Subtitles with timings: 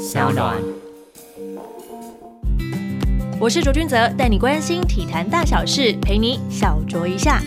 [0.00, 0.56] 小暖。
[3.38, 7.42] 我是卓君泽，带你关心体坛大小事，陪你小酌一下。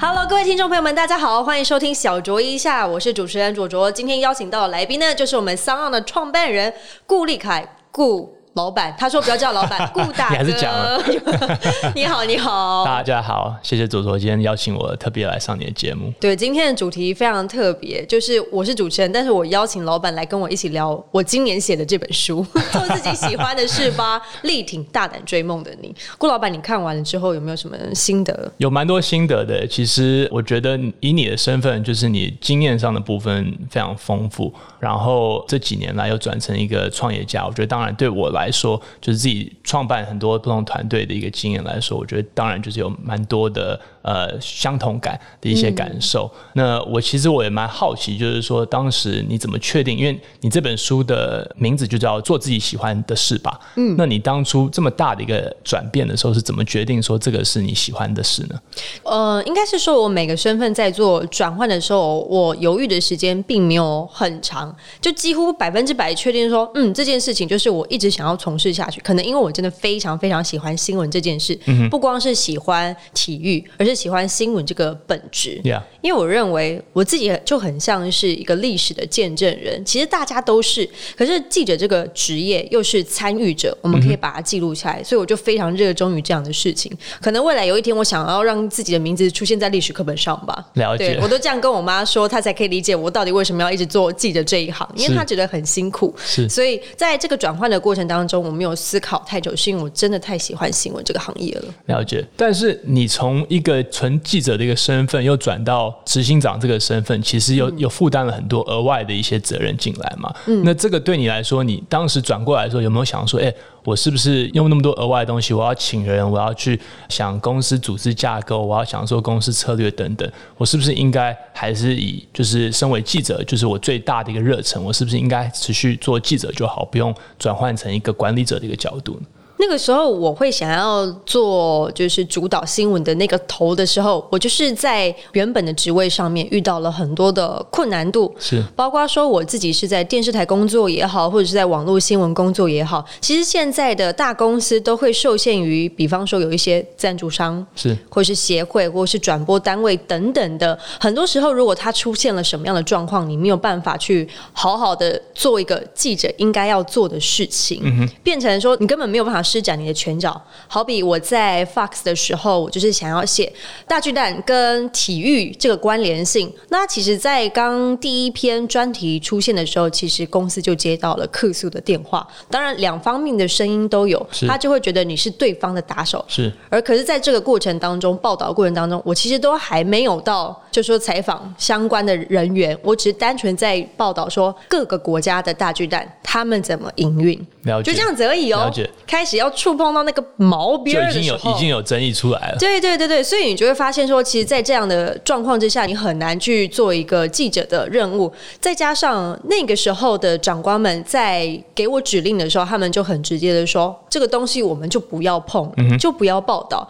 [0.00, 3.92] Hello，各位听众朋友们，大家好，欢迎收听小酌一下，我是主持人卓卓。
[3.92, 6.72] 今天邀请到的来宾呢，就是我们三盎的创办人
[7.04, 8.34] 顾立凯顾。
[8.54, 10.34] 老板，他说不要叫老板， 顾大哥。
[10.34, 11.02] 你还是讲了
[11.96, 16.12] 你好，你好，大家好，谢谢左左今天邀请我特别来上你的节目。
[16.20, 25.94] 对，今天的主题非常特别，就是我是主持人，但是我邀请老板来跟我一起聊我今年写的这本书， 做自己喜欢的事吧，力挺大胆追梦的你。
[26.18, 28.52] 顾老板，你看完了之后有没有什么心得？
[28.58, 29.66] 有蛮多心得的。
[29.66, 38.41] 其实我觉得以你的身份，就是你经验上的部分非常丰富，然后这几年来又转成一个创业家，我觉得当然对我来。
[38.42, 46.28] 来说，就是自己创办很多不同团队的一个经验来说，我觉得当然就是有蛮多的呃相同感的一些感受。
[46.54, 49.96] 那我其实我也蛮好奇，就是说当时你怎么确定？
[49.96, 53.60] 因为你这本书的名字就叫做自己喜欢的事吧。
[53.76, 58.60] 嗯，那你当初这么大的一个转变的时候，是怎么决定说这个是你喜欢的事呢？
[59.04, 68.31] 呃，应该是说我每个身份在做转换的时候，我犹豫的时间并没有很长，就几乎百分之百确定说，嗯，这件事情就是我一直想要。
[68.36, 71.58] 从事下去，可能因为我真的非常非常喜欢新闻这件事，
[71.90, 75.60] 不光是喜欢体育，而是喜欢新闻这个本质。
[76.02, 86.90] 因为我认为我自己就很像是一个历史的见证人，其实大家都是，可是记者这个职业又是参与者，我们可以把它记录下来，所以我就非常热衷于这样的事情。
[87.20, 90.64] 可能未来有一天，我想要让自己的名字出现在历史课本上吧。
[90.74, 96.14] 了解，我都这样跟我妈说，她才可以理解我到底为什么要一直做记者这一行，因为她觉得很辛苦。
[96.24, 98.22] 是，所以在这个转换的过程当中。
[98.22, 101.64] 当中我没有思考太久，是因为我真的太喜欢新闻这个行业了。
[101.86, 110.32] 了解，但是你从一个纯记者的一个身份，又转到执行长这个身份，其实又又负担了很多额外的一些责任进来嘛。
[110.46, 113.52] 嗯，那这个对你来说，你当时转过来的时候，有没有想说，哎？
[113.84, 115.52] 我是不是用那么多额外的东西？
[115.52, 120.30] 我要请人，我要去想公司组织架构，我要想说公司策略等等。
[120.56, 124.80] 我是不是应该还是以就是身为记者，就是我最大的一个热忱？
[124.80, 129.26] 我是不是应该持续做记者就好，不用转换成一个管理者的一个角度呢？
[129.62, 138.60] 那个时候我会想要做就是主导新闻的那个头的时候，我就是在原本的职位上面遇到了很多的困难度，是。
[138.74, 157.80] 包括说我自己是在电视台工作也好，或者是在网络新闻工作也好，其实现在的大公司都会受限于，比方说有一些赞助商是，或是协会，或是转播单位等等的，很多时候如果他出现了什么样的状况，你没有办法去好好的做一个记者应该要做的事情，
[158.24, 159.40] 变成说你根本没有办法。
[159.52, 163.52] 施展你的拳脚，好比我在 Fox 的时候，我就是想要写
[163.86, 166.50] 大巨蛋跟体育这个关联性。
[166.70, 172.26] 那其实，在刚第一篇专题出现的时候，其实公司就接到了客诉的电话。
[172.48, 176.24] 当然，两方面的声音都有，他就会觉得你是对方的打手。
[176.26, 187.38] 是，而可是在这个过程当中，报道过程当中，我其实都还没有到，就说采访相关的人员，我只是单纯在报道说各个国家的大巨蛋他们怎么营运，
[187.84, 188.72] 就这样子而已哦。
[189.06, 189.41] 开始。
[189.42, 192.56] 要触碰到那个毛边的时候，已经有争议出来了。
[192.58, 198.32] 对对对对，所以你就会发现说，其实，在这样的状况之下，你很难去做一个记者的任务。
[198.60, 206.88] 再加上那个时候的长官们在给我指令的时候，他们就很直接的说：“这个东西我们就不要碰，就不要报道。”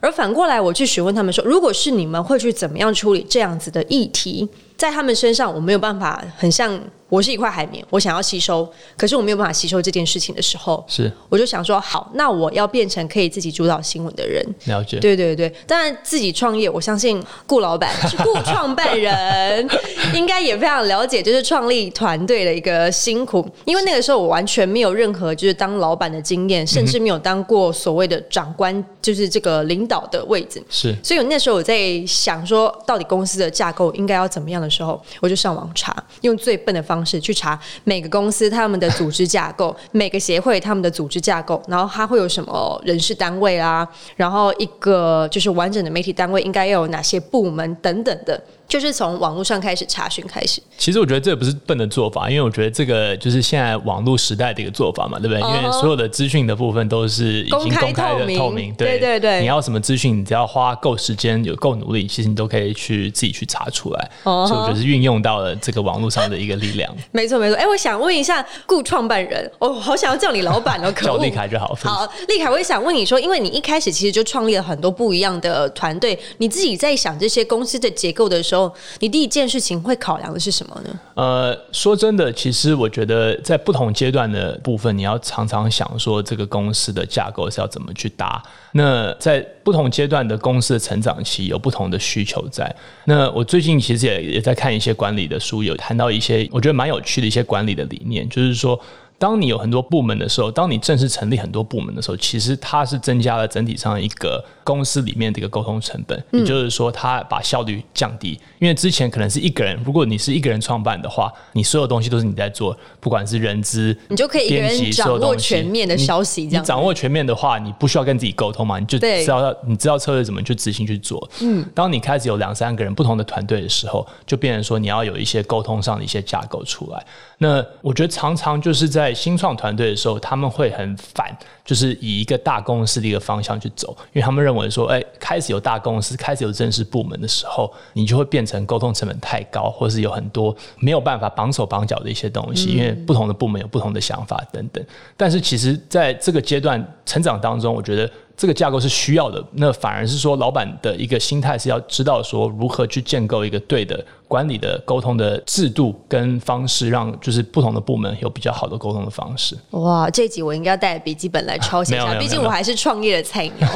[0.00, 4.48] 而反过来，我去询问他们说：“如果是你们，会去怎么样处理这样子的议题？
[4.80, 6.80] 在他们身上，我没有办法很像。”
[7.10, 14.40] 我是一块海绵，我想要吸收，可是我没有办法吸收这件事情的时候，是我就想说，好，那我要变成可以自己主导新闻的人。
[14.66, 19.68] 了解，对对对，当然自己创业，我相信顾老板是 顾创办人，
[20.14, 23.44] 应该也非常了解，就是创立团队的一个辛苦。
[23.64, 30.62] 因为那个时候我完全没有任何就是当老板的经验，甚至没有当过所谓的长官，就是这个领导的位置。
[30.70, 35.92] 是，所以那时候我在想说，到底公司的架构应该要怎么样的时候，我就上网查，
[36.22, 37.00] 用最笨的方。
[37.00, 48.40] 式去查每个公司他们的组织架构，每个协会他们的组织架构，然后它会有什么人事单位啊，然后一个就是完整的媒体单位应该要有哪些部门等等的。
[48.70, 50.62] 就是从网络上开始查询开始。
[50.78, 55.40] 其实我觉得这不是笨的做法，因为我觉得这个就是现在网络时代的一个做法嘛，对不对？
[55.40, 59.40] 因为所有的资讯的部分都是已经公开的透明，对对对。
[59.40, 64.10] 你要什么资讯，你只要花够时间、有够努力，其实你都可以去自己去查出来。
[64.22, 66.94] 哦所以我觉得是运用到了这个网络上的一个力量。
[67.10, 67.56] 没错没错。
[67.56, 71.76] 哎，我想问一下顾创办人，哦，好想要叫你老板哦，可叫立凯就好。
[71.82, 78.59] 好，立凯，我也想问你说，因为你一开始其实就创立了很多不一样的团队，你自己在想这些公司的结构的时候。
[78.98, 81.00] 你第一件事情会考量的是什么呢？
[81.14, 88.42] 呃，说真的，其实我觉得在不同阶段的部分，你要常常想说这个公司的架构是要怎么去搭。
[88.72, 92.74] 那在不同阶段的公司的成长期，有不同的需求在。
[93.04, 98.80] 那我最近其实也也在看一些管理的书，有谈到一些我觉得蛮有趣的一些管理的理念，就是说。
[99.20, 108.40] 当你有很多部门的时候，当你正式成立很多部门的时候，其实它是增加了整体上一个公司里面的一个沟通成本，也就是说，它把效率降低。
[108.58, 116.48] 因为之前可能是一个人，如果你是一个人创办的话，你所有东西都是你在做，不管是人资，你就可以一个人掌握全面的消息。
[116.48, 118.78] 这样掌握全面的话，你不需要跟自己沟通嘛？
[118.78, 121.30] 你就知道你知道策略怎么去执行去做。
[121.42, 127.04] 嗯，当你开始有两三个人不同的团队的时候，就变成说你要有一些沟通上的一些架构出来。
[127.42, 131.34] 那我觉得常常就是在新创团队的时候，他们会很反，
[131.64, 144.84] 就是以一个大公司的一个方向去走，因为他们认为说，哎，开始有大公司，开始有正式部门的时候，你就会变成沟通成本太高，或是有很多没有办法绑手绑脚的一些东西，因为不同的部门有不同的想法等等。
[145.16, 148.10] 但是其实在这个阶段成长当中，我觉得。
[148.40, 159.54] 这个架构是需要的，那反而是说，老板的一个心态是要知道说如何去建构一个对的管理的沟通的制度跟方式，让就是不同的部门有比较好的沟通的方式。
[159.72, 163.68] 哇，这集我应该带笔记本来抄写一下，毕竟我还是创业的菜鸟。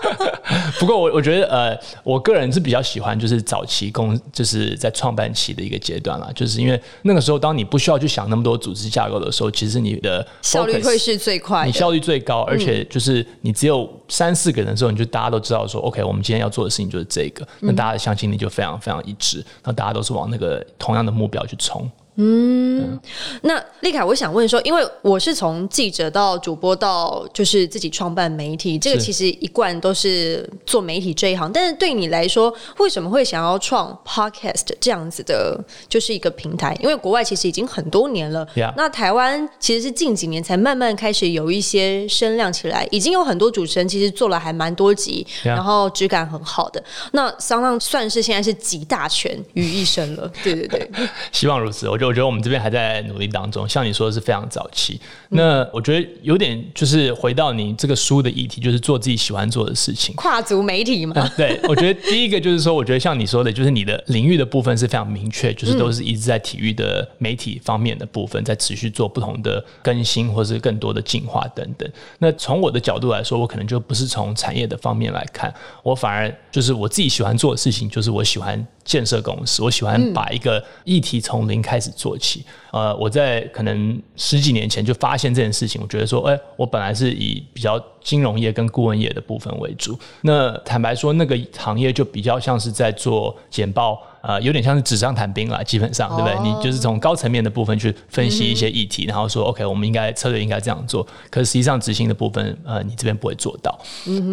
[0.78, 13.93] 不过我我觉得呃，我个人是比较喜欢就是早期公就是在创办期的一个阶段啦，就是因为那个时候当你不需要去想那么多组织架构的时候，其实你的效率会是最快，你效率最高，而且就是你只有。
[14.08, 21.90] 三四个人之后，你就大家都知道说，OK，我们今天要做的事情就是这个，那大家的向心力就非常非常一致，那大家都是往那个同样的目标去冲。
[22.16, 22.96] 嗯，
[23.42, 31.50] 那丽凯，我想问说，因为我是从记者到主播到就是自己创办媒体，这个其实一贯都是做媒体这一行。
[31.52, 35.58] 但是对你来说，为什么会想要创 Podcast 这样子的，
[35.88, 36.76] 就是一个平台？
[36.80, 38.46] 因为国外其实已经很多年了，
[38.76, 46.80] 那台湾其实是近几年才慢慢开始有一些声量起来，已经有很多主持人其实做了还蛮多集，然后质感很好的。
[47.10, 50.88] 那桑浪算是现在是集大权于一身了，对对对，
[51.32, 51.88] 希望如此。
[51.88, 52.03] 我就。
[52.06, 55.00] 我觉得我们这边还在努力当中，像你说的是非常早期。
[55.30, 61.28] 那我觉得有点就是回到你这个书的议题，就是做自己喜欢做的事情，跨足媒体嘛。
[61.36, 71.88] 对，我觉得第一个就是说，我觉得像你说的，就是你的领域的部分是非常明确，就是都是一直在体育的媒体方面的部分，在持续做不同的更新，或是更多的进化等等。
[72.18, 75.52] 那从我的角度来说，我可能就不是从产业的方面来看，
[75.82, 78.64] 我反而就是我自己喜欢做的事情，就是我喜欢。
[78.84, 82.44] 建设公司，我喜欢把一个议题从零开始做起。
[82.72, 89.98] 呃，我在可能十几年前就发现这件事情，我觉得说，哎，我本来是以比较金融业跟顾问业的部分为主。
[90.20, 94.02] 那坦白说，那个行业就比较像是在做简报。
[94.26, 96.38] 呃，有点像是纸上谈兵啦，基本上，对不对？
[96.42, 101.06] 你就是从高层面的部分去分析一些议题，然后说，OK，我们应该策略应该这样做。
[101.30, 103.78] 可是实际上执行的部分，呃，你这边不会做到。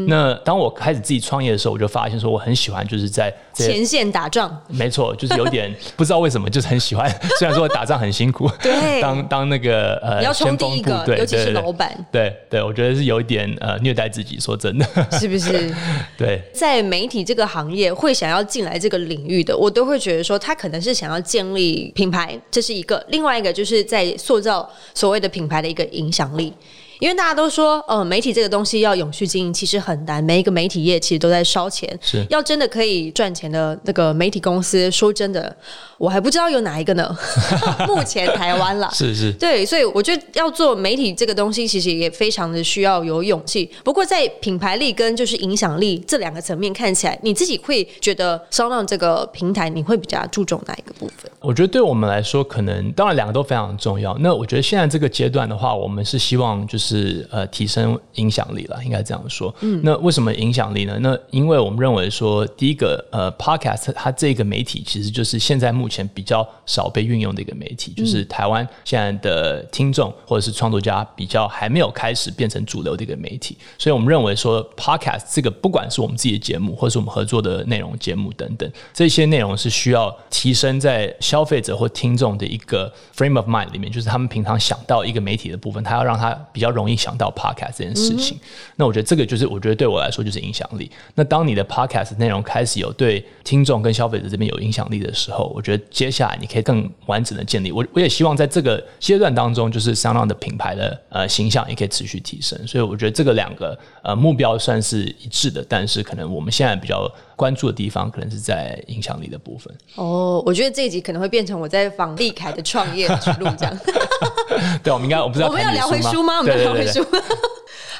[0.07, 4.61] 那当我开始自己创业的时候，我就发现说，我很喜欢就是在前线打仗。
[4.67, 7.09] 没错，就是有点 不知道为什么，就是很喜欢。
[7.39, 11.93] 虽然说打仗很辛苦， 对，当当那个呃，要冲第一个，尤其是老板。
[12.11, 14.31] 对对，我觉得是有一点呃虐待自己。
[14.41, 15.71] 说真的，是不是？
[16.17, 20.55] 对，在媒体这个行业，会想要进来这个领域的，我都会觉得说他。
[20.61, 26.53] 可能是想要建立品牌，这是一个；另外一个就是在塑造所谓的品牌的一个影响力。
[26.99, 30.23] 因为大家都说，呃，媒体这个东西要永续经营，其实很难。
[30.23, 35.57] 每一个媒体业其实都在烧钱，是要真的可以赚钱的那个媒体公司，说真的，
[36.01, 37.15] 我还不知道有哪一个呢。
[37.87, 43.69] 目前台湾了， 是是，对，所以我觉得要做媒体这个东西，其实也非常的需要有勇气。
[43.83, 51.31] 不过在品牌力跟就是影响力这两个层面看起来，你自己会觉得 s o n o 这个平台，你会比较注重哪一个部分？
[51.39, 54.15] 我觉得对我们来说，可能当然两个都非常重要。
[54.19, 56.91] 那我觉得现在这个阶段的话，我们是希望就是。
[56.91, 59.53] 是呃提升影响力了，应该这样说。
[59.61, 60.99] 嗯，那为什么影响力呢？
[60.99, 88.39] 那因为我们认为说，第一个呃，podcast 它这个媒体其实就是现在目前比较少被运用的一个媒体，就是台湾现在的听众或者是创作家比较还没有开始变成主流的一个媒体，所以我们认为说，podcast 这个不管是我们自己的节目，或是我们合作的内容节目等等，这些内容是需要提升在消费者或听众的一个 frame of mind 里面，就是他们平常想到一个媒体的部分，他要让他比较容容易想到 podcast 这件事情，
[88.75, 90.89] 那我觉得这个就是我觉得对我来说就是影响力。
[91.13, 97.71] 那当你的 podcast 内容开始有对听众跟消费者这边有影响力的时候，我觉得得接下来你可以更完整的建立。
[97.71, 102.59] 我我也希望在这个阶段当中，就是 SoundOn 的品牌的呃形象也可以持续提升。
[102.67, 109.73] 所以我觉得这个两个呃目标算是一致的，但是可能我们现在比较关注的地方，可能是在影响力的部分。
[109.95, 113.77] 哦，我觉得这一集可能会变成我在访立凯的创业之路这样。
[114.83, 116.37] 对，我们应该我不知道我们要聊回书吗？
[116.37, 117.05] 我们要聊回书。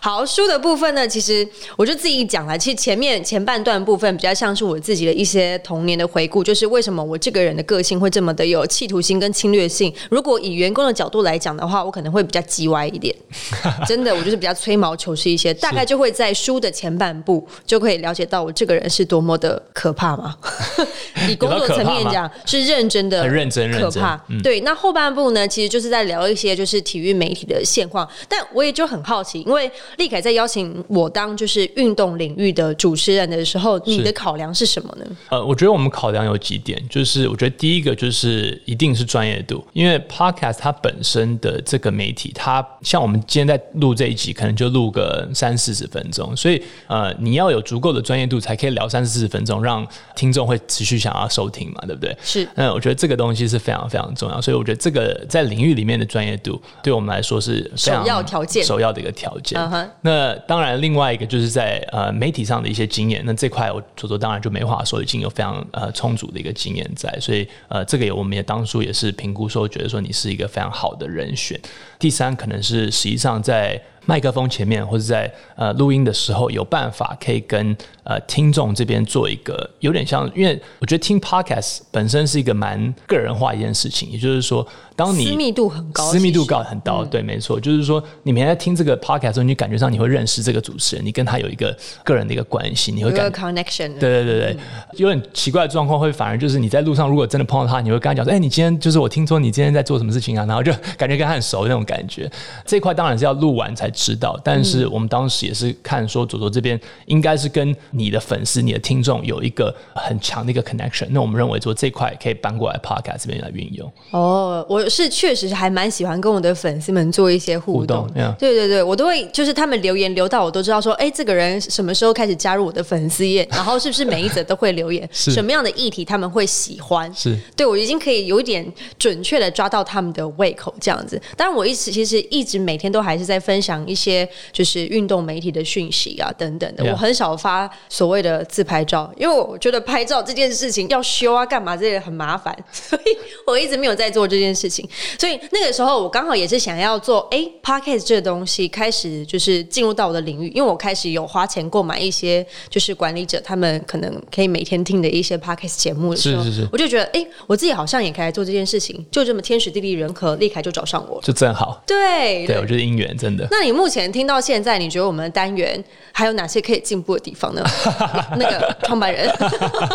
[0.03, 2.58] 好，书的部分呢，其实我就自己讲了。
[2.58, 9.93] 其实前面前半段部分比较像是我自己的一些童年的回顾，就是为什么我这个人的个性会这么的有企图心跟侵略性。
[10.10, 13.15] 如果以员工的角度来讲的话，我可能会比较叽歪一点。
[13.86, 15.53] 真的，我就是比较吹毛求疵一些。
[15.53, 20.36] 大概就会在书的前半部就可以了解到我这个人是多么的可怕嘛。
[21.29, 24.20] 以工作层面讲，是认真的，很认真，可怕。
[24.41, 28.10] 对，那后半部呢，其实就是在聊一些就是体育媒体的现况。
[28.27, 29.72] 但我也就很好奇，因为。
[29.98, 35.05] 立凯在邀请我当就是运动领域的主持人的时候，你的考量是什么呢？
[35.29, 52.15] 呃，我觉得我们考量有几点，就是我觉得第一个就是一定是专业度，因为 Podcast 它本身的这个媒体，它像我们今天在录这一集，可能就录个三四十分钟，所以呃，你要有足够的专业度，才可以聊三四十分钟，让听众会持续想要收听嘛，对不对？
[52.24, 52.48] 是。
[52.55, 59.60] 那，我觉得这个东西是非常非常重要，所以我觉得这个在领域里面的专业度，对我们来说是首要条件，首要的一个条件。
[60.02, 63.22] 那当然，另外一个就是在呃媒体上的一些经验。
[63.26, 71.60] 那这块我左左当然就没话说，已经有非常呃充足的一个经验在，所以呃这个也我们也当初也是评估说，觉得说你是一个非常好的人选。
[72.00, 73.82] 第三，可能是实际上在。
[74.08, 84.65] 麦克风前面或者在呃录音的时候，有办法可以跟呃听众这边做一个有点像，因为我觉得听 podcast 本身是一个蛮个人化一件事情，也就是说，
[84.96, 94.58] 当你私密度很高，私密度高很高，对，没错，就是说你每天在听这个 podcast 的时候，你感觉上你会认识这个主持人，你跟他有一个个人的一个关系，你会感 connection，对对对对，
[94.98, 102.29] 有点奇怪的状况会反而就是你在路上如果真的碰到他，你会跟他讲说，哎，你今天就是我听说你今天在做什么事情啊，然后就感觉跟他很熟那种感觉，
[102.65, 113.91] 这块当然是要录完才知道，但是我们当时也是看说左左这边应该是跟你的粉丝、你的听众有一个很强的一个 connection，那我们认为说这块可以搬过来 podcast 这边来运用。
[114.12, 118.07] 哦，我是确实是还蛮喜欢跟我的粉丝们做一些互动，
[118.39, 128.65] 对对对，我都会就是他们留言留到我都知道说，哎，这个人什么时候开始加入我的粉丝页， 然后是不是每一则都会留言，什么样的议题他们会喜欢，是对我已经可以有一点
[128.98, 131.21] 准确的抓到他们的胃口这样子。
[131.36, 134.27] 当然，我一直其实一直每天都还是在分享一些。
[134.51, 144.88] 就是运动媒体的讯息啊，等等的，我很少发所谓的自拍照，因为我觉得拍照这件事情要修啊，干嘛这些很麻烦， 所以我一直没有在做这件事情。
[145.18, 163.48] 所以那个时候我刚好也是想要做，哎，podcast 这个东西开始就是进入到我的领域，因为我开始有花钱购买一些就是管理者他们可能可以每天听的一些 podcast 节目的时候，是是是，我就觉得，哎，我自己好像也可以来做这件事情，就这么天时地利人和，立凯就找上我，就正好，对，对我觉得姻缘真的。
[163.50, 164.42] 那你目前听到？
[164.42, 167.64] 现在你觉得我们的单元还有哪些可以进步的地方呢？
[168.38, 169.30] 那个创办人，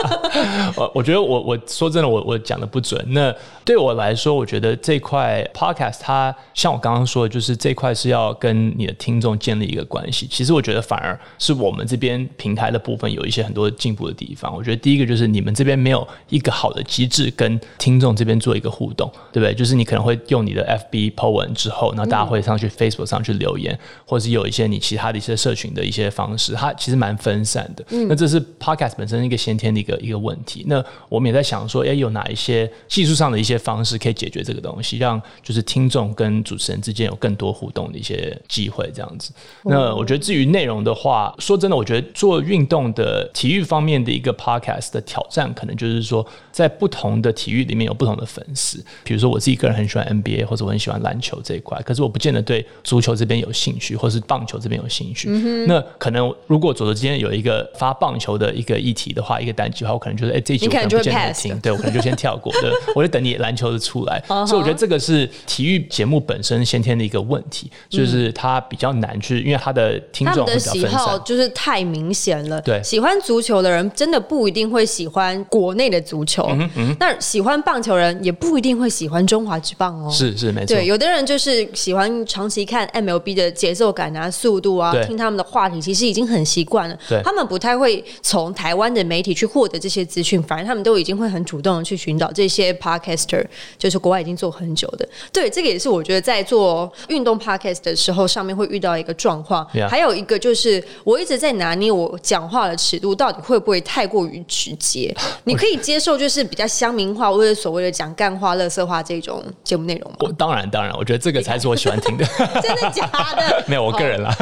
[0.77, 3.03] 我我觉得我我说真的，我我讲的不准。
[3.09, 10.27] 那对我来说，我觉得这块 podcast 它像我刚刚说的，就是这块是要跟你的听众建立一个关系。
[10.31, 14.55] 其实我觉得反而是我们这边平台的部分有一些很多进步的地方。
[14.55, 19.55] 我觉得第一个就是你们这边没有一个好的机制跟听众这边做一个互动，对不对？
[19.55, 27.85] 就是你可能会用你的 FB po 文之后，然后大家会上去 Facebook 上去留言，或者是有一些你其他的一些社群的一些方式，它其实蛮分散的。
[28.09, 30.65] 那这是 Podcast 本身一个先天的一个一个问题。
[30.67, 39.33] 那我们也在想说，哎，有哪一些技术上的一些方式可以解决这个东西，让就是听众跟主持人之间有更多互动的一些机会，这样子。
[39.65, 48.85] 那我觉得至于内容的话，说真的，我觉得做运动的体育方面的一个 Podcast 的挑战，可能就是说，在不同的体育里面有不同的粉丝。
[49.05, 55.29] 比如说我自己个人很喜欢 NBA，或者我很喜欢篮球这一块，可是我不见得对足球这边有兴趣，或是棒球这边有兴趣。
[55.67, 64.23] 那可能如果左左今天有一个发棒球的一个议题的话，一个单集的话，我可能觉得哎，这一集我可能不见得听，对我可能就先跳过，对， 我就等你篮球的出来。
[64.27, 72.61] 所以我觉得这个是体育节目本身先天的一个问题，就是它比较难去，因为它的听众的喜好就是太明显了。
[72.61, 80.11] 对，喜欢足球的人真的不一定会喜欢国内的足球，嗯嗯那喜欢棒球人也不一定会喜欢中华之棒哦。
[80.11, 86.99] 是是没错，对，有的人就是喜欢长期看 MLB 的的节奏感啊、速度啊，听他们的话题，其实已经很习惯了。
[87.09, 87.21] 对。
[87.23, 93.45] 他们不太会从台湾的媒体去获得这些资讯，反而他们都已经会很主动的去寻找这些 podcaster，
[93.79, 95.09] 就是国外已经做很久的。
[95.33, 99.67] 对，这个也是我觉得在做运动 podcast 的时候，上面会遇到一个状况。
[99.89, 105.15] 还有一个就是，我一直在拿捏我讲话的尺度到底会不会太过于直接。
[105.45, 110.17] 你可以接受就是比较乡民化或者所谓的讲干话、乐色话这种节目内容吗？
[110.21, 112.25] 我当然当然，我觉得这个才是我喜欢听的。
[112.63, 113.63] 真的假的？
[113.69, 114.35] 没有我个人啦，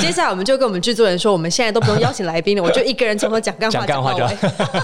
[0.00, 4.24] 接下来我们就跟我们制作人说，我们现在都邀请来宾了， 我就一个人从头讲干话讲干话就。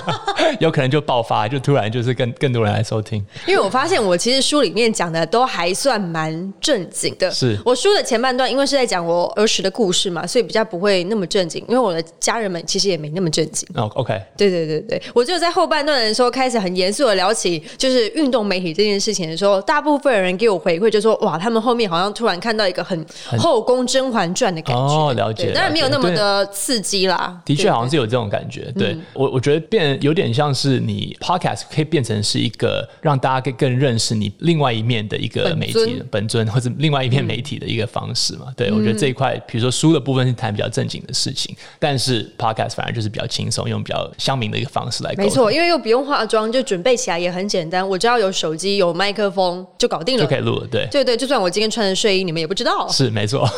[0.61, 3.25] 有可能就爆发，就突然就是更更多人来收听。
[3.47, 7.31] 因为我发现我其实书里面讲的都还算蛮正经的。
[7.31, 11.65] 是我书的前半段，因为是在讲我儿时的故事嘛，所以比较不会那么正经。
[11.69, 13.67] 因为我的家人们其实也没那么正经。
[13.75, 23.05] 哦，OK，对对对对，我只有在后半段的时候开始很严肃的聊起就是运动媒体这件事情的时候，大部分人给我回馈就说哇，他们后面好像突然看到一个很
[23.39, 24.83] 后宫《甄嬛传》的感觉。
[24.83, 27.41] 哦了解当然没有那么的刺激啦。
[27.45, 28.73] 的确好像是有这种感觉。
[28.79, 38.47] 对我，我觉得变有点像是你 podcast 可以变成是一个让大家更更认识你另外一面的一个媒体本尊本尊，或者另外一面媒体的一个方式嘛。
[38.57, 47.89] 对我觉得这一块，比如说书的部分是谈比较正经的事情，但是 podcast 反而就是比较轻松，用比较乡民的一个方式来没错，因为又不用化妆，就准备起来也很简单。
[47.89, 50.37] 我只要有手机、有麦克风就搞定了就可。
[50.37, 50.67] 以录了。
[50.67, 52.89] 对，对对，就算我今天穿着睡衣，你们也不知道。
[52.89, 53.49] 是没错。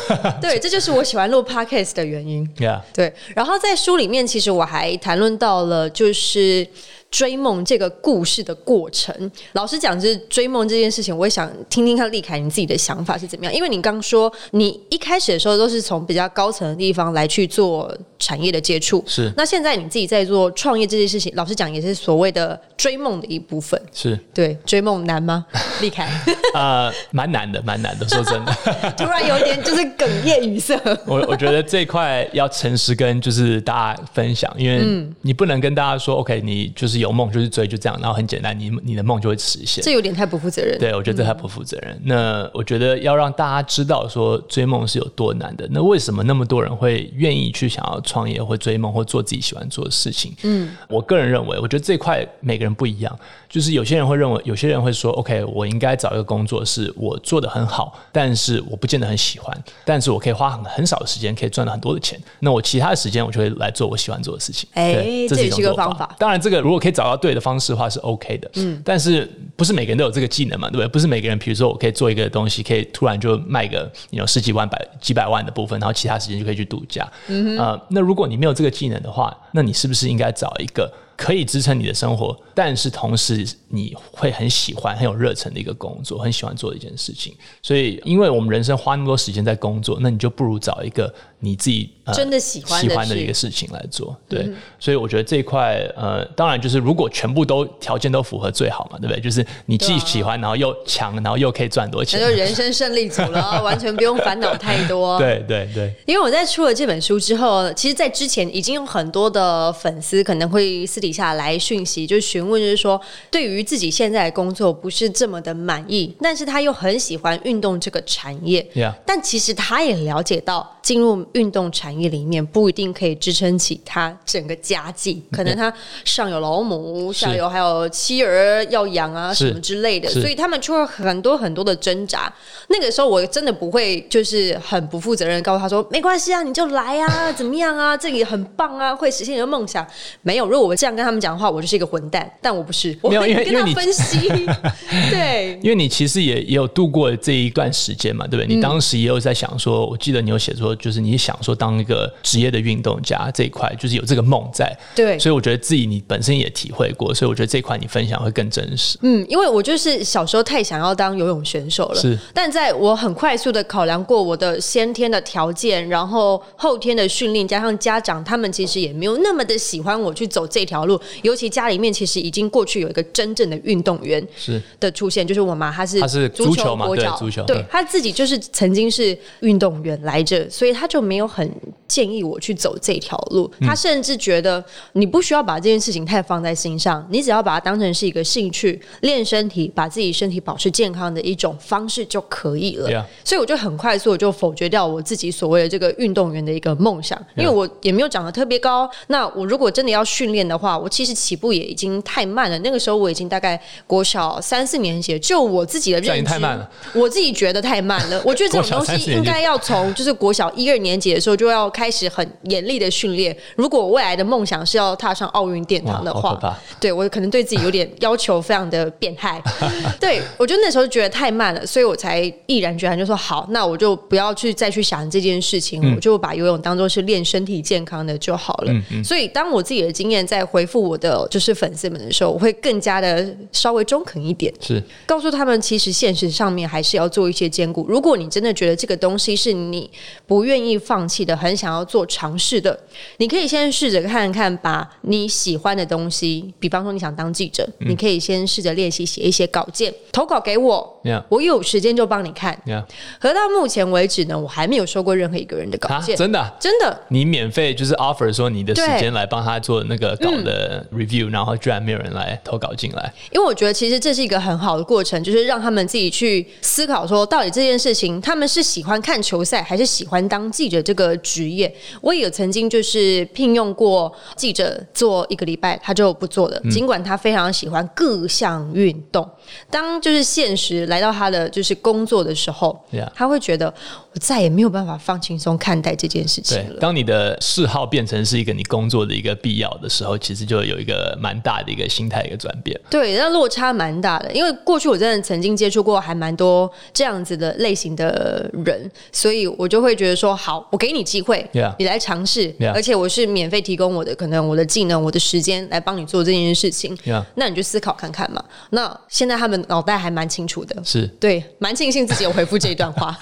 [0.41, 2.47] 对，这就是我喜欢录 podcast 的原因。
[2.57, 6.67] Yeah，对，然后在书里面，其实我还谈论到了就是
[7.15, 9.31] 追梦这个故事的过程。
[9.53, 13.53] 老实讲，就是追梦这件事情，我也想听听看立凯你自己的想法是怎么样。
[13.55, 23.81] 因为你刚说你一开始的时候都是从比较高层的地方来去做产业的接触，是那现在你自己在做创业这件事情，老实讲也是所谓的追梦的一部分。
[23.93, 25.45] 是对，追梦难吗？
[25.79, 26.11] 立凯
[26.53, 28.05] 呃，蛮难的，蛮难的。
[28.09, 28.53] 说真的，
[28.97, 30.77] 突然有点就是哽咽语塞。
[31.07, 39.83] 我我觉得这一块要诚实跟就是大家分享，因为嗯你不能跟大家说，OK，你就是有梦就是追，就这样，然后很简单，你你的梦就会实现。
[39.83, 40.77] 这有点太不负责任。
[40.79, 41.99] 对，我觉得这太不负责任。
[42.03, 45.67] 那我觉得要让大家知道说追梦是有多难的。
[45.71, 50.33] 那为什么那么多人会愿意去想要创业或追梦或做自己喜欢做的事情？
[50.43, 53.19] 嗯，我个人认为，我觉得这块每个人不一样。
[53.55, 62.19] 就是有些人会认为，有些人会说，OK，我应该找一个工作是我做的很好，但是我不见得很喜欢，但是我可以花很很少的时间可以赚到很多的钱。
[62.41, 64.67] 那我其他的时间我就会来做我喜欢做的事情。
[64.73, 70.87] 哎对这也是一种做方法当然，这个如果可以找到对的方式的话是 OK 的，嗯，但是不是每个人都有这个技能嘛，对不对？
[70.89, 77.09] 不是每个人，比如说我可以做一个东西，可以突然就卖个有十几万、百几百万的部分，然后其他时间就可以去度假。
[77.27, 87.33] 嗯呃，那如果你没有这个技能的话，那你是不是应该找一个可以支撑你的生活，但是同时你会很喜欢、很有热忱的一个工作，很喜欢做的一件事情？
[87.61, 91.13] 所以，因为我们人生花那么多时间在工作，那你就不如找一个
[91.45, 94.15] 你自己、呃、真的喜欢的喜欢的一个事情来做。
[94.27, 99.21] 对，所以我觉得这一块，呃，当然就是如果全部都条件都符合最好嘛，对不对？
[99.21, 102.25] 就是你既喜欢，然后又强，然后又可以赚很多钱那。
[102.27, 105.17] 就人生胜利组了， 完全不用烦恼太多。
[105.19, 118.65] 对对对，因为我在出了这本书之后，其实，在之前已经有很多的粉丝可能会私底下来讯息，就询问，就是说对于自己现在的工作不是这么的满意，但是他又很喜欢运动这个产业。
[119.05, 125.71] 但其实他也了解到，进入运动产业里面不一定可以支撑起他整个家计，可能他
[126.03, 132.33] 上有老母，下有还有妻儿要养啊什么之类的，所以他们出了很多很多的挣扎。
[132.69, 139.85] 那个时候我真的不会就是很不负责任告诉他说没关系啊，你就来啊， 怎么样啊，这里很棒啊，会实现你的梦想。
[140.21, 142.31] 没有，如果我这样跟他们讲的话，我就是一个混蛋。
[142.41, 144.29] 但我不是，我没有会跟他分析，
[145.11, 145.59] 对。
[145.61, 148.55] 因为你其实也也有度过这一段时间嘛，对不对？
[148.55, 154.75] 你当时也有在想说，我记得你有写说，就是你想说当一个职业的运动家这一块，就是有这个梦在。
[154.95, 155.17] 对。
[155.19, 158.97] 所以我觉得自己你本身也体会过，所以我觉得这一块你分享会更真实。
[159.01, 162.17] 嗯，因为我就是小时候太想要当游泳选手了，是。
[162.33, 174.61] 但在我很快速的考量过我的先天的条件，然后后天的训练，加上家长他们其实也没有那么的喜欢我去走这条路，尤其家里面其实已经过去有一个真正的运动员是。
[174.79, 177.43] 的出现，就是我妈她是她是足足球嘛对足球。
[177.45, 179.17] 对对她自己就是曾经是。
[179.41, 181.49] 运动员来着，所以她就没有很
[181.87, 184.63] 建议我去走这条路，他甚至觉得
[184.93, 192.89] 你不需要把这件事情太放在心上，你只要把它当成是一个兴趣，练练身体，把自己身体保持健康的一种方式就可以了。
[192.89, 198.89] Yeah 所以我就很快速我就否决掉我自己所谓的这个运动员的一个梦想，因为我也没有长得特别高。
[199.07, 202.57] 那我如果真的要训练的话，我其实起步也已经太慢了。
[202.59, 208.21] 那个时候我已经大概国小三四年级，就我自己的这样已认知，太慢了我自己觉得太慢了。
[208.25, 213.35] 我觉得这种东西 应该要从就是国小一二年级的时候就要开始很严厉的训练。
[213.55, 216.39] 如果未来的梦想是要踏上奥运殿堂的话
[216.79, 219.41] 对我可能对自己有点要求非常的变态。
[219.99, 228.73] 对我就那时候觉得太慢了，所以我才毅然决然就说好，那我就不要去再去想这件事情，我就把游泳当做是练身体健康的就好了。
[229.03, 234.53] 所以当我自己的经验在回复我的就是粉丝们的时候，我会更加的稍微中肯一点。
[234.61, 237.85] 是告诉他们，其实现实上面还是要做一些兼顾。
[237.87, 239.89] 如果你真的觉得这个东西是你
[240.27, 242.77] 不愿意放弃的，很想要做尝试的，
[243.17, 252.57] 你可以先试着看看，把你喜欢的东西，比方说你想当记者，你可以先试着练习写一些稿件，投稿给我我有时间就帮你看。
[252.65, 252.85] 呀
[253.19, 257.01] 可到目前为止呢，我还没有收过任何一个人的稿啊，件，真的啊、真的。
[257.07, 271.73] 你免费就是 offer 说你的时间来帮他做那个稿的 review，、然后居然没有人来投稿进来，因为我觉得其实这是一个很好的过程，就是让他们自己去思考说，到底这件事情他们是喜欢看球赛，还是喜欢当记者这个职业。
[272.01, 279.27] 我也有曾经就是聘用过记者做一个礼拜，他就不做了，尽管他非常喜欢各项运动。
[279.69, 282.79] 当就是现实来到他的就是工作的时候
[283.13, 283.71] 他会觉得
[284.11, 286.79] 我再也没有办法放轻松看待这件事情，了。
[286.79, 292.79] 当你的嗜好变成是一个你工作的一个必要的时候，其实就有一个蛮大的一个心态一个转变。
[292.89, 301.47] 对，那落差蛮大的，因为过去我真的曾经接触过还蛮多这样子的类型的人，所以我就会觉得说，好，我给你机会
[301.79, 306.97] 你来尝试而且我是免费提供我的可能我的技能、我的时间来帮你做这件事情
[307.35, 308.43] 那你就思考看看嘛。
[308.71, 313.17] 那现在他们脑袋还蛮清楚的，是对，蛮庆幸自己有回复这一段话。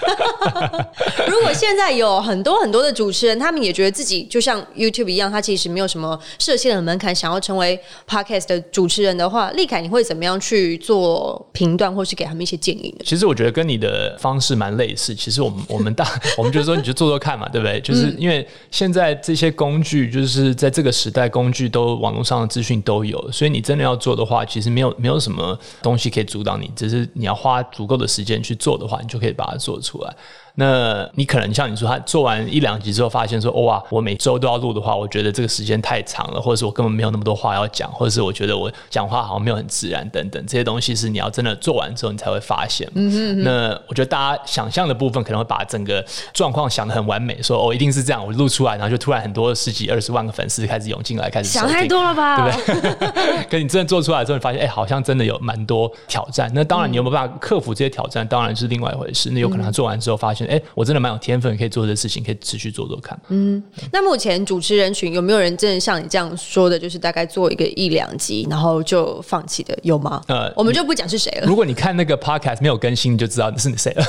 [1.28, 7.78] 如果现在有很多很多的主持人，他们也觉得自己就像 YouTube 一样，他其实没有什么设限的门槛，想要成为
[8.08, 13.04] Podcast 的主持人的话，立凯你会怎么样去做评断，或是给他们一些建议呢？
[13.04, 15.14] 其实我觉得跟你的方式蛮类似。
[15.14, 17.80] 其实我们我们大 我们就是说你就做做看嘛，对不对？
[17.80, 30.14] 就是因为现在这些工具，就是在这个时代，工具都网络上的资讯都有，所以你真的要做的话，其实没有没有什么东西可以阻挡你，只是你要花足够的时间去做的话，你就可以把它做出来。
[30.56, 42.88] 那你可能像你说，他做完一两集之后，发现说，哦哇，我每周都要录的话，我觉得这个时间太长了，或者是我根本没有那么多话要讲，或者是我觉得我讲话好像没有很自然，等等，这些东西是你要真的做完之后，你才会发现。
[42.94, 52.36] 嗯那我觉得大家想象的部分可能会把整个状况想得很完美，说哦，一定是这样，我录出来，然后就突然很多十几二十万个粉丝开始涌进来，开始想太多了吧？
[52.48, 53.44] 对不对？
[53.50, 56.48] 可你真的做出来之后，你发现哎、好像真的有蛮多挑战。
[56.54, 59.30] 那当然，你有没有办法克服这些挑战，当然是另外一回事。
[59.30, 63.18] 那有可能他做完之后发现，哎、我真的蛮有天分，可以做这事情，可以持续做做看。
[63.28, 70.20] 嗯那目前主持人群有没有人真的像你这样说的，就是大概做一个一两集，然后就放弃的，有吗？
[70.28, 71.46] 呃我们就不讲是谁了。
[71.46, 74.04] 如果你看那个 podcast 没有更新，你就知道是谁了。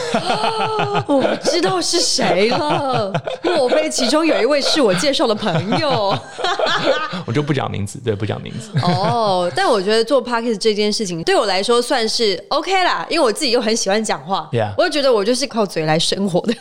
[1.07, 3.11] 我知道是谁了，
[3.43, 6.17] 莫非其中有一位是我介绍的朋友？
[7.25, 8.69] 我就不讲名字，对，不讲名字。
[8.83, 16.53] 哦，但我觉得做 podcast 这件事情对我来说算是 OK 啦，因为我自己又很喜欢讲话我就觉得我就是靠嘴来生活的，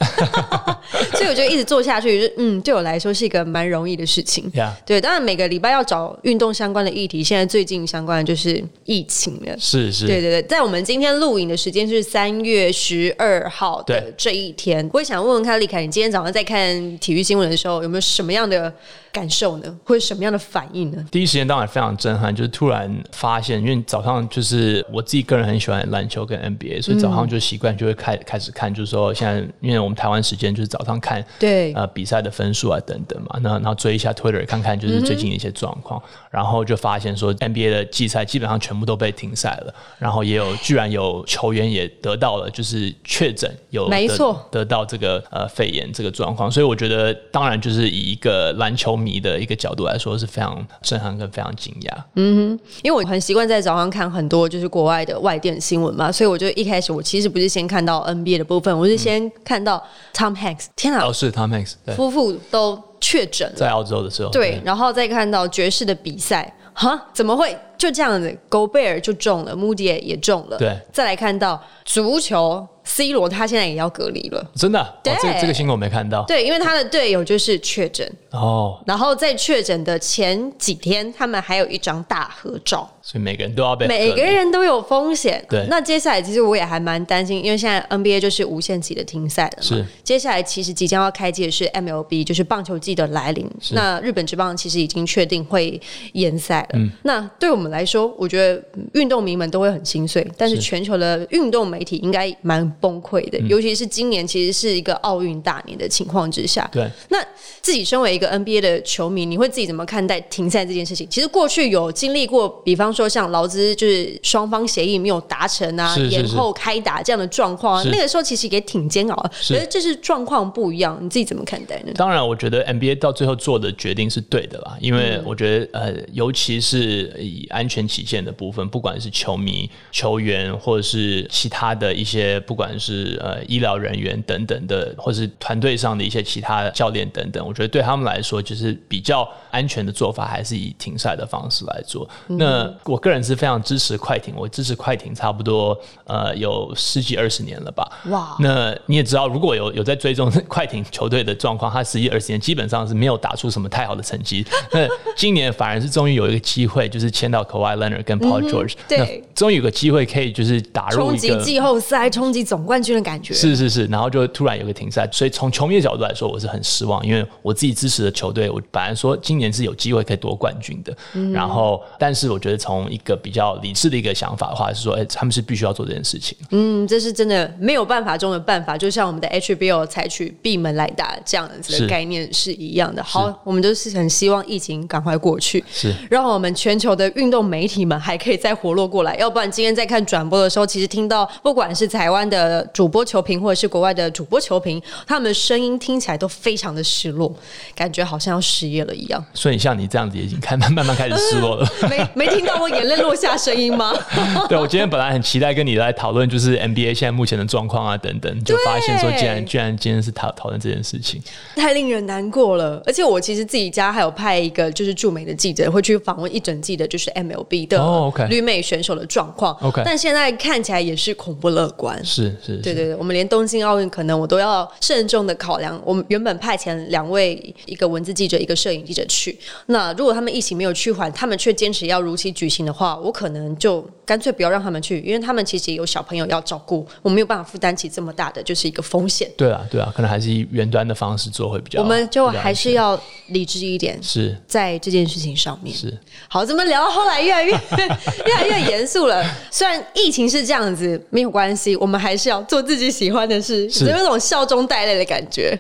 [1.14, 4.50] 所以我觉得一直做下去，就嗯，对我来说是一个蛮容易的事情。
[4.85, 9.57] 对，当然每个礼拜要找运动相关的议题，现在最近相关的就是疫情了。
[9.59, 18.72] 是是，对对对，在我们今天录影的时间是三月十二号的这一天，我也想问问看，丽凯，你今天早上在看体育新闻的时候，有没有什么样的
[19.14, 19.79] 感受呢？
[19.85, 21.07] 或者什么样的反应呢？
[21.11, 31.72] 第一时间当然非常震撼，就是突然发现，因为早上就是我自己个人很喜欢篮球跟 NBA，所以早上就习惯就会开开始看，就是说现在因为我们台湾时间就是早上看对。
[31.74, 44.44] 呃比赛的分数啊等等嘛，那然后追一下 Twitter 看看就是最近的一些状况，然后就发现说 NBA 的季赛基本上全部都被停赛了，然后也有居然有球员也得到了就是确诊有没错。
[44.50, 52.03] 得到这个呃肺炎这个状况，所以我觉得当然就是以一个篮球迷的一个角度来说是非常震撼跟非常惊讶。
[52.14, 59.83] 嗯哼因为我很习惯在早上看很多就是国外的外电新闻嘛，所以我就一开始我其实不是先看到 NBA 的部分，我是先看到
[60.14, 63.55] Tom Hanks，天啊哦，，是 Tom Hanks，夫妇都确诊了。
[63.57, 67.57] 在澳洲的时候，对，然后再看到爵士的比赛，哈，怎么会？
[67.79, 70.77] 就这样子？Gobert 就中了，Moody 也中了，对。
[70.93, 75.15] 再来看到足球，C 罗他现在也要隔离了，真的，啊、对。
[75.21, 76.25] 这这个新闻我没看到。
[76.25, 82.91] 对，因为他的队友就是确诊，哦，然后在确诊的前几天，他们还有一张大合照。
[83.07, 85.45] 所以每个人都要被每个人都有风险。
[85.51, 89.62] 对那接下来其实我也还蛮担心，因为现在 NBA 就是无限期的停赛了嘛。
[89.62, 89.85] 是。
[90.03, 93.47] 接下来其实即将要开季的是 MLB，就是棒球季的来临。
[93.73, 95.79] 那日本职棒其实已经确定会
[96.12, 96.79] 延赛了。
[96.79, 106.67] 嗯那对我们来说，我觉得嗯运动迷们都会很心碎，但是是全球的运动媒体应该蛮崩溃嗯的，尤其是今年其实是一个奥运大年的情况之下。
[106.73, 106.88] 对。
[107.11, 107.19] 那
[107.61, 111.07] 自己身为一个 NBA 的球迷，你会自己怎么看待停赛这件事情？
[111.11, 119.30] 其实过去有经历过，比方说像劳资就是双方协议没有达成啊，是是延后开打这样的状况啊，那个时候其实也挺煎熬的。
[119.35, 121.92] 是可是这是状况不一样，你自己怎么看待呢？
[121.96, 142.09] 当然，我觉得 NBA 到最后做的决定是对的啦，因为我觉得呃，尤其是以安全起见的部分，不管是球迷、球员，或者是其他的一些，不管是呃医疗人员等等的，或是团队上的一些其他教练等等，我觉得对他们来说，就是比较安全的做法，还是以停赛的方式来做。
[142.26, 147.88] 那我个人是非常支持快艇，我支持快艇差不多呃有十几二十年了吧。
[148.11, 154.44] 哇那你也知道，如果有有在追踪快艇球队的状况，他十几二十年基本上是没有打出什么太好的成绩。
[154.73, 161.42] 那今年反而是终于有一个机会，就是签到 Kawhi Leonard 跟 Paul George，、对终于有个机会可以就是打入冲击一个。
[161.42, 163.35] 季后赛、冲击总冠军的感觉。
[163.35, 170.97] 是是是，然后就突然有个停赛，所以从球迷的角度来说，我是很失望，因为我自己支持的球队，我本来说今年是有机会可以夺冠军的，
[171.33, 176.37] 然后但是我觉得从一个比较理智的一个想法的话，是说，哎、他们是必须要做这件事情。
[176.51, 183.03] 嗯，这是真的没有办法中的办法，就像我们的 HBO 采取闭门来打这样子的是概念是一样的。
[183.03, 189.15] 好，我们就是很希望疫情赶快过去，是让我们全球的运动媒体们还可以再活络过来。
[189.17, 197.35] 要不然今天在看转播的时候，其实听到不管是台湾的主播球评，或者是国外的主播球评，他们的声音听起来都非常的失落，
[197.75, 199.25] 感觉好像要失业了一样。
[199.35, 201.69] 所以像你这样子，已经开慢慢慢开始失落了。
[201.89, 203.92] 没没听到我眼泪落下声音吗？
[204.48, 211.22] 对，我今天本来很期待跟你来讨论，就是 NBA 现在目前的状况啊等等，就发现说，竟然居然今天是讨讨论这件事情。
[211.57, 212.83] 太令人难过了。
[212.87, 219.55] 而且我其实自己家还有派一个就是驻美的记者，会去访问一整季的，就是 MLB 的哦，OK 旅美选手的状况。
[219.61, 222.03] OK 但现在看起来也是恐不乐观。
[222.03, 225.79] 是是，是对对对，我们连东京奥运可能我都要慎重的考量。
[225.85, 229.38] 我们原本派遣两位，一个文字记者，一个摄影记者去。
[229.66, 239.31] 那如果他们疫情没有趋缓，他们却坚持要如期举行的话，我可能就干脆不要让他们去，因为他们其实也有小朋友要照顾，我没有办法负担起这么大的就是一个风险。
[239.37, 241.81] 对啊对啊，可能还是以远端的方式做会比较。
[241.81, 245.75] 我们就还是要理智一点，是在这件事情上面。
[245.75, 245.93] 是
[246.29, 249.25] 好，怎么聊到后来越来越越来越严肃了？
[249.51, 255.59] 虽然疫情是这样子，没有关系，我们还是要做自己喜欢的事，是有一种笑中带泪的感觉。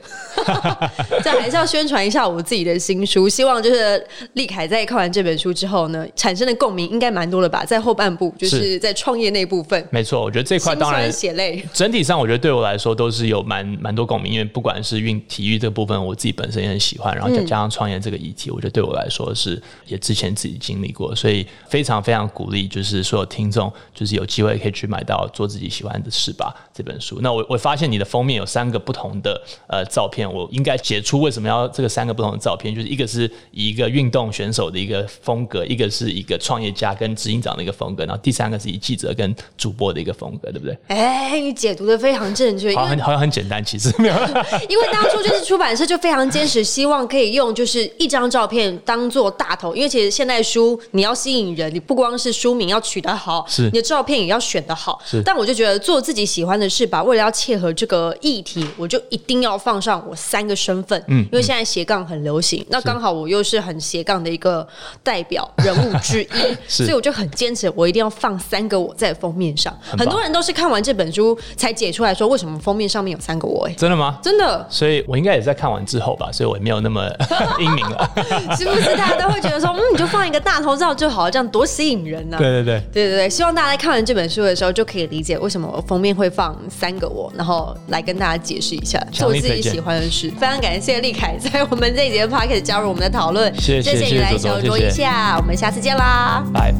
[1.24, 7.64] 这还是要宣传一下我自己的新书，希望就是立凯在看完这本书之后呢，产生的共鸣应该蛮多的吧？
[7.64, 10.22] 在后半部，就是是在创业那部分，没错。
[10.22, 11.64] 我觉得这块心当然酸血泪。
[11.72, 27.20] 整体上，我觉得对我来说都是有蛮蛮多共鸣，因为不管是运体育这部分，我自己本身也很喜欢，然后再加上创业这个议题，我觉得对我来说是也之前自己经历过，所以非常非常鼓励，就是所有听众，就是有机会可以去买到《做自己喜欢的事吧》这本书。
[27.22, 40.76] 那我我发现你的封面有三个不同的呃照片，我应该解出为什么要这个三个不同的照片，就是一个是以一个运动选手的一个风格，一个是一个创业家跟执行长的一个风格，然后第三个是以记者跟主播的一个风格，对不对？
[40.88, 44.14] 哎，你解读的非常正确，好像很好像很简单，其实没有。
[44.68, 55.22] 因为当初就是出版社就非常坚持，希望可以用就是一张照片当做大头，因为其实现代书你要吸引人，你不光是书名要取得好，是你的照片也要选得好是。
[55.24, 64.66] 但我就觉得做自己喜欢的事吧，为了要切合这个议题，我就一定要放上我三个身份，嗯，因为现在斜杠很流行，那刚好我又是很斜杠的一个
[65.02, 66.28] 代表人物之一，
[66.68, 66.84] 是。
[66.84, 69.76] 所以我就很坚持，我一定要放三个我在封面上。
[69.90, 69.98] 棒。
[69.98, 74.18] 很多人都是看完这本书才解出来说，为什么封面上面有三个我、哎，真的吗？
[74.22, 74.66] 真的。
[74.68, 77.08] 所以我应该也在看完之后吧，所以我也没有那么
[77.58, 78.10] 英明了。
[78.56, 78.96] 是不是？
[78.96, 90.30] 大家都会觉得说，嗯，你就放一个大头照就好，这样多吸引人呢、对对对，对对对，希望大家在看完这本书的时候就可以理解为什么我封面会放三个我，然后来跟大家解释一下，做自己喜欢的事。
[90.38, 96.44] 非常感谢立凯 在我们这一节的 p o c k e t 加入我们的讨论，谢谢谢你来小酌一下，我们下次见啦。
[96.52, 96.74] 拜。